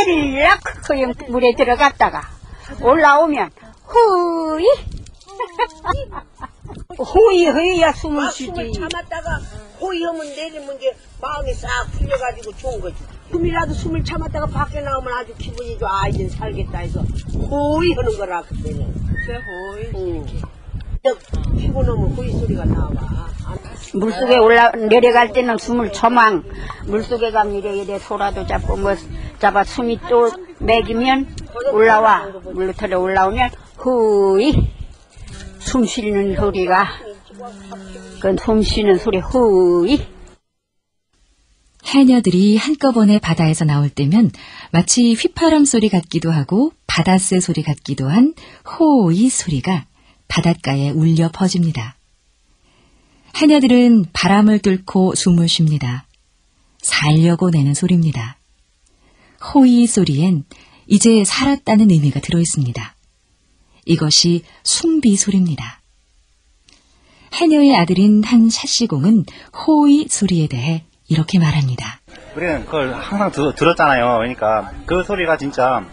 파들락 0.04 0.60
소용 0.84 1.14
물에 1.28 1.54
들어갔다가 1.54 2.22
올라오면 2.82 3.50
후이 3.86 4.66
후이 6.98 7.46
후이야 7.48 7.92
숨을 7.92 8.30
쉬지 8.30 8.46
숨을 8.46 8.72
참았다가 8.72 9.40
호위하면 9.80 10.26
내리면 10.26 10.76
이제 10.76 10.94
마음이 11.20 11.52
싹 11.54 11.68
풀려가지고 11.92 12.56
좋은 12.56 12.80
거지. 12.80 12.96
숨이라도 13.30 13.72
숨을 13.72 14.04
참았다가 14.04 14.46
밖에 14.46 14.80
나오면 14.80 15.12
아주 15.12 15.34
기분이 15.36 15.78
좋아. 15.78 16.02
아, 16.04 16.08
이제 16.08 16.28
살겠다 16.28 16.78
해서 16.78 17.00
호위하는 17.50 18.16
거라 18.16 18.42
그때는. 18.42 18.94
그래 19.26 19.40
호위. 19.42 19.90
응. 19.94 20.26
피곤하면 21.58 22.12
호위 22.14 22.32
소리가 22.32 22.64
나와. 22.64 22.88
안 23.44 23.58
물속에 23.92 24.38
올라 24.38 24.70
내려갈 24.70 25.34
때는 25.34 25.58
숨을 25.58 25.92
처망. 25.92 26.42
물속에 26.86 27.30
가면 27.30 27.56
이래 27.56 27.76
이래 27.76 27.98
소라도 27.98 28.46
잡고 28.46 28.78
뭐 28.78 28.96
잡아 29.38 29.64
숨이 29.64 29.98
또 30.08 30.30
맥이면 30.60 31.36
올라와. 31.74 32.28
물로털에 32.54 32.94
올라오면 32.94 33.50
후이. 33.76 34.54
숨 35.58 35.84
쉬는 35.84 36.36
소리가. 36.36 36.88
그건 38.14 38.38
숨 38.38 38.62
쉬는 38.62 38.96
소리 38.96 39.18
후이. 39.18 40.06
해녀들이 41.84 42.56
한꺼번에 42.56 43.18
바다에서 43.18 43.66
나올 43.66 43.90
때면 43.90 44.30
마치 44.72 45.12
휘파람 45.12 45.66
소리 45.66 45.90
같기도 45.90 46.30
하고 46.30 46.72
바닷새 46.86 47.40
소리 47.40 47.62
같기도 47.62 48.08
한 48.08 48.32
호의 48.66 49.28
소리가 49.28 49.84
바닷가에 50.28 50.90
울려 50.90 51.30
퍼집니다. 51.32 51.96
해녀들은 53.37 54.06
바람을 54.12 54.60
뚫고 54.60 55.14
숨을 55.14 55.48
쉽니다. 55.48 56.06
살려고 56.80 57.50
내는 57.50 57.74
소리입니다. 57.74 58.37
호의 59.54 59.87
소리엔 59.87 60.44
이제 60.87 61.24
살았다는 61.24 61.90
의미가 61.90 62.20
들어 62.20 62.38
있습니다. 62.38 62.94
이것이 63.87 64.44
숨비 64.62 65.16
소리입니다. 65.16 65.80
해녀의 67.34 67.76
아들인 67.76 68.22
한 68.22 68.48
샤시공은 68.48 69.24
호의 69.66 70.06
소리에 70.08 70.46
대해 70.46 70.84
이렇게 71.08 71.38
말합니다. 71.38 72.00
우리는 72.37 72.64
그걸 72.64 72.94
항상 72.94 73.30
들, 73.30 73.54
들었잖아요. 73.54 74.18
그러니까 74.18 74.72
그 74.87 75.02
소리가 75.02 75.37
진짜 75.37 75.84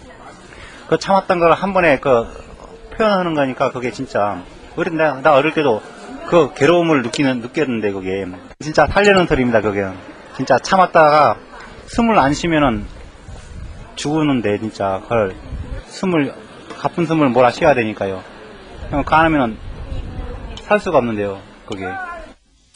그 0.87 0.97
참았던 0.99 1.39
걸 1.39 1.51
한 1.53 1.73
번에 1.73 1.99
그 1.99 2.25
표현하는 3.01 3.33
거니까 3.33 3.71
그게 3.71 3.91
진짜 3.91 4.43
우리 4.75 4.91
나, 4.91 5.19
나 5.21 5.33
어릴 5.33 5.53
때도 5.55 5.81
그 6.27 6.53
괴로움을 6.53 7.01
느끼는 7.01 7.41
느꼈는데 7.41 7.91
그게 7.91 8.27
진짜 8.59 8.85
살려는 8.85 9.25
소리입니다. 9.25 9.61
그게 9.61 9.85
진짜 10.37 10.59
참았다가 10.59 11.37
숨을 11.87 12.19
안 12.19 12.33
쉬면은 12.33 12.85
죽었는데 13.95 14.59
진짜 14.59 14.99
그걸 15.03 15.35
숨을 15.87 16.33
가쁜 16.77 17.07
숨을 17.07 17.29
몰아 17.29 17.51
쉬어야 17.51 17.73
되니까요. 17.73 18.23
그거 18.91 19.15
안 19.15 19.25
하면은 19.25 19.57
살 20.61 20.79
수가 20.79 20.99
없는데요. 20.99 21.41
그게. 21.65 21.85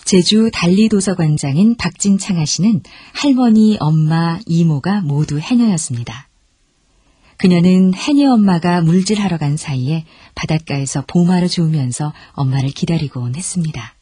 제주 0.03 0.49
달리도서관장인 0.53 1.77
박진창아 1.77 2.45
씨는 2.45 2.81
할머니, 3.13 3.77
엄마, 3.79 4.39
이모가 4.45 5.01
모두 5.01 5.39
해녀였습니다. 5.39 6.27
그녀는 7.37 7.93
해녀 7.93 8.31
엄마가 8.31 8.81
물질하러 8.81 9.37
간 9.37 9.57
사이에 9.57 10.05
바닷가에서 10.35 11.03
보마를 11.07 11.47
주우면서 11.47 12.13
엄마를 12.33 12.69
기다리곤 12.69 13.35
했습니다. 13.35 13.93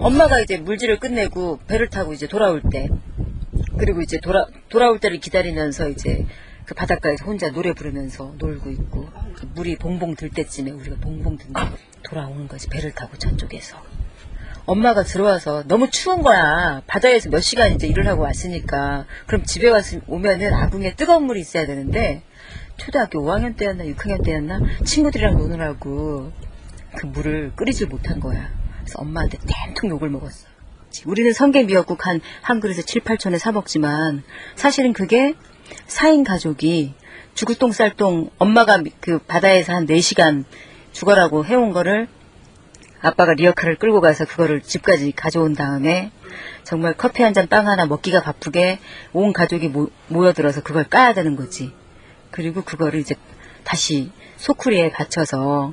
엄마가 0.00 0.40
이제 0.40 0.56
물질을 0.56 0.98
끝내고 0.98 1.58
배를 1.66 1.88
타고 1.90 2.12
이제 2.12 2.26
돌아올 2.26 2.62
때 2.70 2.88
그리고 3.76 4.00
이제 4.00 4.18
돌아 4.18 4.46
돌아올 4.68 4.98
때를 4.98 5.18
기다리면서 5.20 5.88
이제 5.90 6.26
그 6.64 6.74
바닷가에서 6.74 7.24
혼자 7.24 7.50
노래 7.50 7.72
부르면서 7.72 8.34
놀고 8.38 8.70
있고 8.70 9.08
그 9.34 9.46
물이 9.54 9.76
봉봉 9.76 10.16
들 10.16 10.30
때쯤에 10.30 10.70
우리가 10.70 10.96
봉봉 11.00 11.38
든다. 11.38 11.72
돌아오는 12.02 12.46
거지. 12.46 12.68
배를 12.68 12.92
타고 12.92 13.16
저쪽에서 13.16 13.82
엄마가 14.68 15.02
들어와서 15.02 15.64
너무 15.66 15.88
추운 15.90 16.22
거야 16.22 16.82
바다에서 16.86 17.30
몇 17.30 17.40
시간 17.40 17.72
이제 17.72 17.86
일을 17.86 18.06
하고 18.06 18.22
왔으니까 18.22 19.06
그럼 19.26 19.42
집에 19.44 19.70
와서 19.70 19.98
오면은 20.06 20.52
아궁에 20.52 20.94
뜨거운 20.94 21.24
물이 21.24 21.40
있어야 21.40 21.64
되는데 21.66 22.22
초등학교 22.76 23.22
5학년 23.22 23.56
때였나 23.56 23.84
6학년 23.84 24.22
때였나 24.22 24.60
친구들이랑 24.84 25.38
노느라고 25.38 26.32
그 26.96 27.06
물을 27.06 27.52
끓이질 27.56 27.86
못한 27.86 28.20
거야. 28.20 28.50
그래서 28.80 28.98
엄마한테 28.98 29.38
땡통 29.38 29.88
욕을 29.90 30.10
먹었어. 30.10 30.46
우리는 31.06 31.32
성게 31.32 31.62
미역국 31.64 32.06
한, 32.06 32.20
한 32.42 32.60
그릇에 32.60 32.82
7, 32.82 33.02
8천에 33.02 33.38
사 33.38 33.52
먹지만 33.52 34.22
사실은 34.54 34.92
그게 34.92 35.34
4인 35.86 36.26
가족이 36.26 36.94
죽을 37.34 37.54
똥 37.56 37.72
쌀 37.72 37.96
똥 37.96 38.30
엄마가 38.38 38.78
미- 38.78 38.92
그 39.00 39.18
바다에서 39.18 39.72
한 39.72 39.86
4시간 39.86 40.44
죽어라고 40.92 41.46
해온 41.46 41.72
거를 41.72 42.06
아빠가 43.00 43.34
리어카를 43.34 43.76
끌고 43.76 44.00
가서 44.00 44.24
그거를 44.24 44.60
집까지 44.62 45.12
가져온 45.12 45.54
다음에 45.54 46.10
정말 46.64 46.94
커피 46.96 47.22
한 47.22 47.32
잔 47.32 47.46
빵 47.48 47.66
하나 47.68 47.86
먹기가 47.86 48.22
바쁘게 48.22 48.78
온 49.12 49.32
가족이 49.32 49.68
모, 49.68 49.88
모여들어서 50.08 50.62
그걸 50.62 50.84
까야 50.84 51.14
되는 51.14 51.36
거지. 51.36 51.72
그리고 52.30 52.62
그거를 52.62 53.00
이제 53.00 53.14
다시 53.64 54.10
소쿠리에 54.36 54.90
받쳐서 54.92 55.72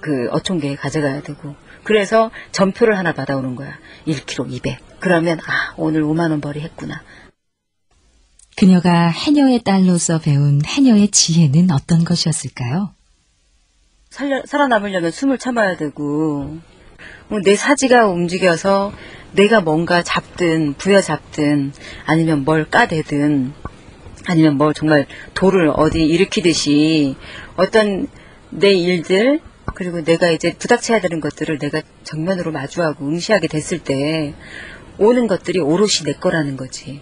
그 0.00 0.28
어촌계에 0.30 0.74
가져가야 0.76 1.22
되고 1.22 1.54
그래서 1.84 2.30
전표를 2.52 2.98
하나 2.98 3.12
받아오는 3.12 3.54
거야 3.54 3.78
1kg 4.06 4.52
200 4.52 5.00
그러면 5.00 5.38
아 5.46 5.74
오늘 5.76 6.02
5만 6.02 6.30
원 6.30 6.40
벌이 6.40 6.60
했구나 6.60 7.02
그녀가 8.56 9.08
해녀의 9.08 9.60
딸로서 9.62 10.18
배운 10.18 10.60
해녀의 10.64 11.08
지혜는 11.08 11.70
어떤 11.70 12.04
것이었을까요? 12.04 12.92
살려, 14.12 14.42
살아남으려면 14.44 15.10
숨을 15.10 15.38
참아야 15.38 15.76
되고 15.78 16.58
뭐내 17.28 17.56
사지가 17.56 18.08
움직여서 18.08 18.92
내가 19.32 19.62
뭔가 19.62 20.02
잡든 20.02 20.74
부여잡든 20.74 21.72
아니면 22.04 22.44
뭘 22.44 22.68
까대든 22.68 23.54
아니면 24.26 24.58
뭐 24.58 24.74
정말 24.74 25.06
돌을 25.32 25.72
어디 25.74 26.04
일으키듯이 26.04 27.16
어떤 27.56 28.06
내 28.50 28.72
일들 28.72 29.40
그리고 29.74 30.04
내가 30.04 30.28
이제 30.28 30.52
부닥쳐야 30.58 31.00
되는 31.00 31.18
것들을 31.18 31.58
내가 31.58 31.80
정면으로 32.04 32.52
마주하고 32.52 33.06
응시하게 33.06 33.48
됐을 33.48 33.78
때 33.78 34.34
오는 34.98 35.26
것들이 35.26 35.58
오롯이 35.58 36.04
내 36.04 36.12
거라는 36.12 36.58
거지. 36.58 37.00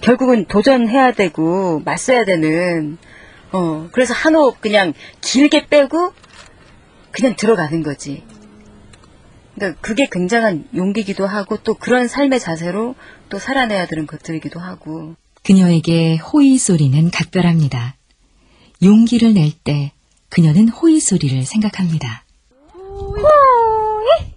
결국은 0.00 0.46
도전해야 0.46 1.12
되고 1.12 1.82
맞서야 1.84 2.24
되는 2.24 2.96
어 3.52 3.88
그래서 3.92 4.14
한 4.14 4.34
호흡 4.34 4.62
그냥 4.62 4.94
길게 5.20 5.66
빼고 5.66 6.14
그냥 7.18 7.34
들어가는 7.34 7.82
거지. 7.82 8.22
그러니까 9.56 9.80
그게 9.80 10.08
굉장한 10.10 10.68
용기기도 10.76 11.26
하고 11.26 11.56
또 11.56 11.74
그런 11.74 12.06
삶의 12.06 12.38
자세로 12.38 12.94
또 13.28 13.38
살아내야 13.40 13.86
되는 13.86 14.06
것들이기도 14.06 14.60
하고 14.60 15.16
그녀에게 15.42 16.16
호의 16.16 16.58
소리는 16.58 17.10
각별합니다. 17.10 17.96
용기를 18.84 19.34
낼 19.34 19.50
때 19.64 19.90
그녀는 20.28 20.68
호의 20.68 21.00
소리를 21.00 21.42
생각합니다. 21.42 22.24
후이 22.72 24.32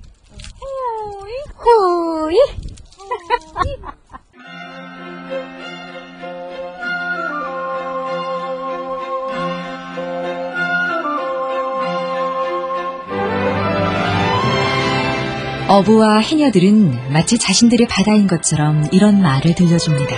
어부와 15.81 16.19
해녀들은 16.19 17.11
마치 17.11 17.39
자신들의 17.39 17.87
바다인 17.87 18.27
것처럼 18.27 18.87
이런 18.91 19.19
말을 19.21 19.55
들려줍니다. 19.55 20.15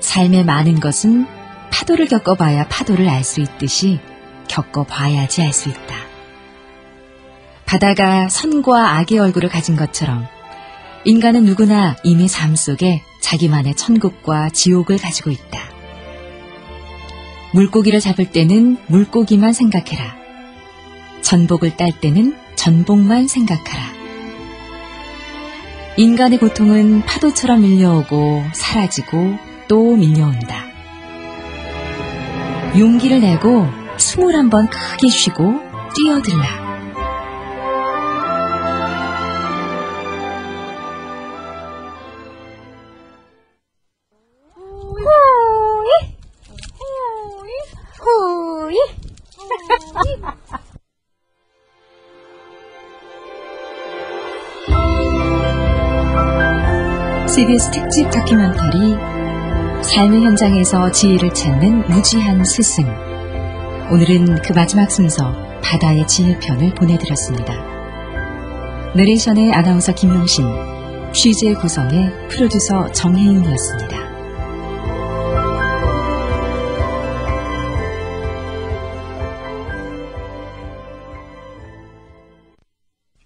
삶의 0.00 0.44
많은 0.44 0.80
것은 0.80 1.26
파도를 1.72 2.06
겪어봐야 2.06 2.66
파도를 2.68 3.08
알 3.08 3.24
수 3.24 3.40
있듯이 3.40 3.98
겪어봐야지 4.48 5.42
알 5.42 5.52
수 5.54 5.70
있다. 5.70 5.96
바다가 7.64 8.28
선과 8.28 8.98
악의 8.98 9.18
얼굴을 9.18 9.48
가진 9.48 9.76
것처럼 9.76 10.26
인간은 11.04 11.44
누구나 11.44 11.96
이미 12.04 12.28
삶 12.28 12.56
속에 12.56 13.02
자기만의 13.22 13.76
천국과 13.76 14.50
지옥을 14.50 14.98
가지고 14.98 15.30
있다. 15.30 15.58
물고기를 17.54 18.00
잡을 18.00 18.30
때는 18.30 18.76
물고기만 18.88 19.54
생각해라. 19.54 20.16
전복을 21.22 21.76
딸 21.76 21.92
때는 21.92 22.36
전복만 22.60 23.26
생각하라. 23.26 23.82
인간의 25.96 26.38
고통은 26.38 27.00
파도처럼 27.06 27.62
밀려오고 27.62 28.44
사라지고 28.52 29.38
또 29.66 29.96
밀려온다. 29.96 30.66
용기를 32.78 33.22
내고 33.22 33.66
숨을 33.96 34.34
한번 34.34 34.68
크게 34.68 35.08
쉬고 35.08 35.54
뛰어들라. 35.96 36.69
CBS 57.50 57.70
특집 57.72 58.10
다큐멘터리 58.10 58.94
삶의 59.82 60.22
현장에서 60.22 60.90
지혜를 60.92 61.34
찾는 61.34 61.88
무지한 61.88 62.44
스승. 62.44 62.84
오늘은 63.90 64.42
그 64.42 64.52
마지막 64.52 64.88
순서 64.90 65.34
바다의 65.60 66.06
지혜편을 66.06 66.74
보내드렸습니다. 66.74 67.52
내레이션의 68.94 69.52
아나운서 69.52 69.92
김용신, 69.92 70.44
취재 71.12 71.54
구성의 71.54 72.28
프로듀서 72.28 72.92
정혜윤이었습니다. 72.92 73.98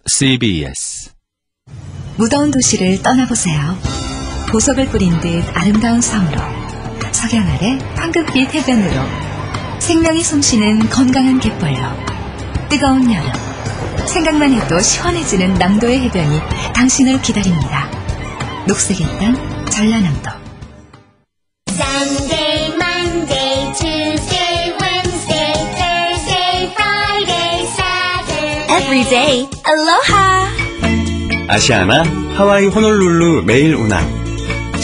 CBS 0.06 1.10
무더운 2.16 2.50
도시를 2.50 3.02
떠나보세요. 3.02 3.93
보석을 4.54 4.86
뿌린 4.86 5.10
듯 5.20 5.44
아름다운 5.52 6.00
섬으로 6.00 6.38
석양 7.10 7.44
아래 7.44 7.76
황금빛 7.96 8.54
해변으로 8.54 9.02
생명이 9.80 10.22
숨쉬는 10.22 10.90
건강한 10.90 11.40
갯벌로 11.40 11.76
뜨거운 12.68 13.12
여름 13.12 13.32
생각만 14.06 14.52
해도 14.52 14.78
시원해지는 14.78 15.54
남도의 15.54 16.02
해변이 16.02 16.40
당신을 16.72 17.20
기다립니다. 17.20 17.90
녹색의 18.68 19.18
땅 19.18 19.66
전라남도 19.70 20.30
Sunday, 21.70 22.74
Monday, 22.74 23.72
Tuesday, 23.72 24.72
Wednesday, 24.80 25.52
Thursday, 25.74 26.72
Friday, 26.74 27.66
Saturday. 27.66 28.76
Every 28.76 29.04
day, 29.10 29.48
aloha! 29.66 30.46
아시아나 31.48 32.04
하와이 32.36 32.66
호놀룰루 32.66 33.42
매일 33.42 33.74
운항 33.74 34.23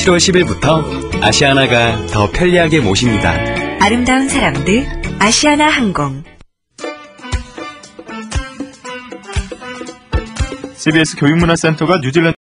7월 0.00 0.16
10일부터 0.16 1.22
아시아나가 1.22 2.06
더 2.06 2.30
편리하게 2.30 2.80
모십니다. 2.80 3.34
아름다운 3.80 4.28
사람들 4.30 4.86
아시아나 5.18 5.68
항공 5.68 6.24
CBS 10.74 11.16
교육문화센터가 11.16 11.98
뉴질랜드 11.98 12.28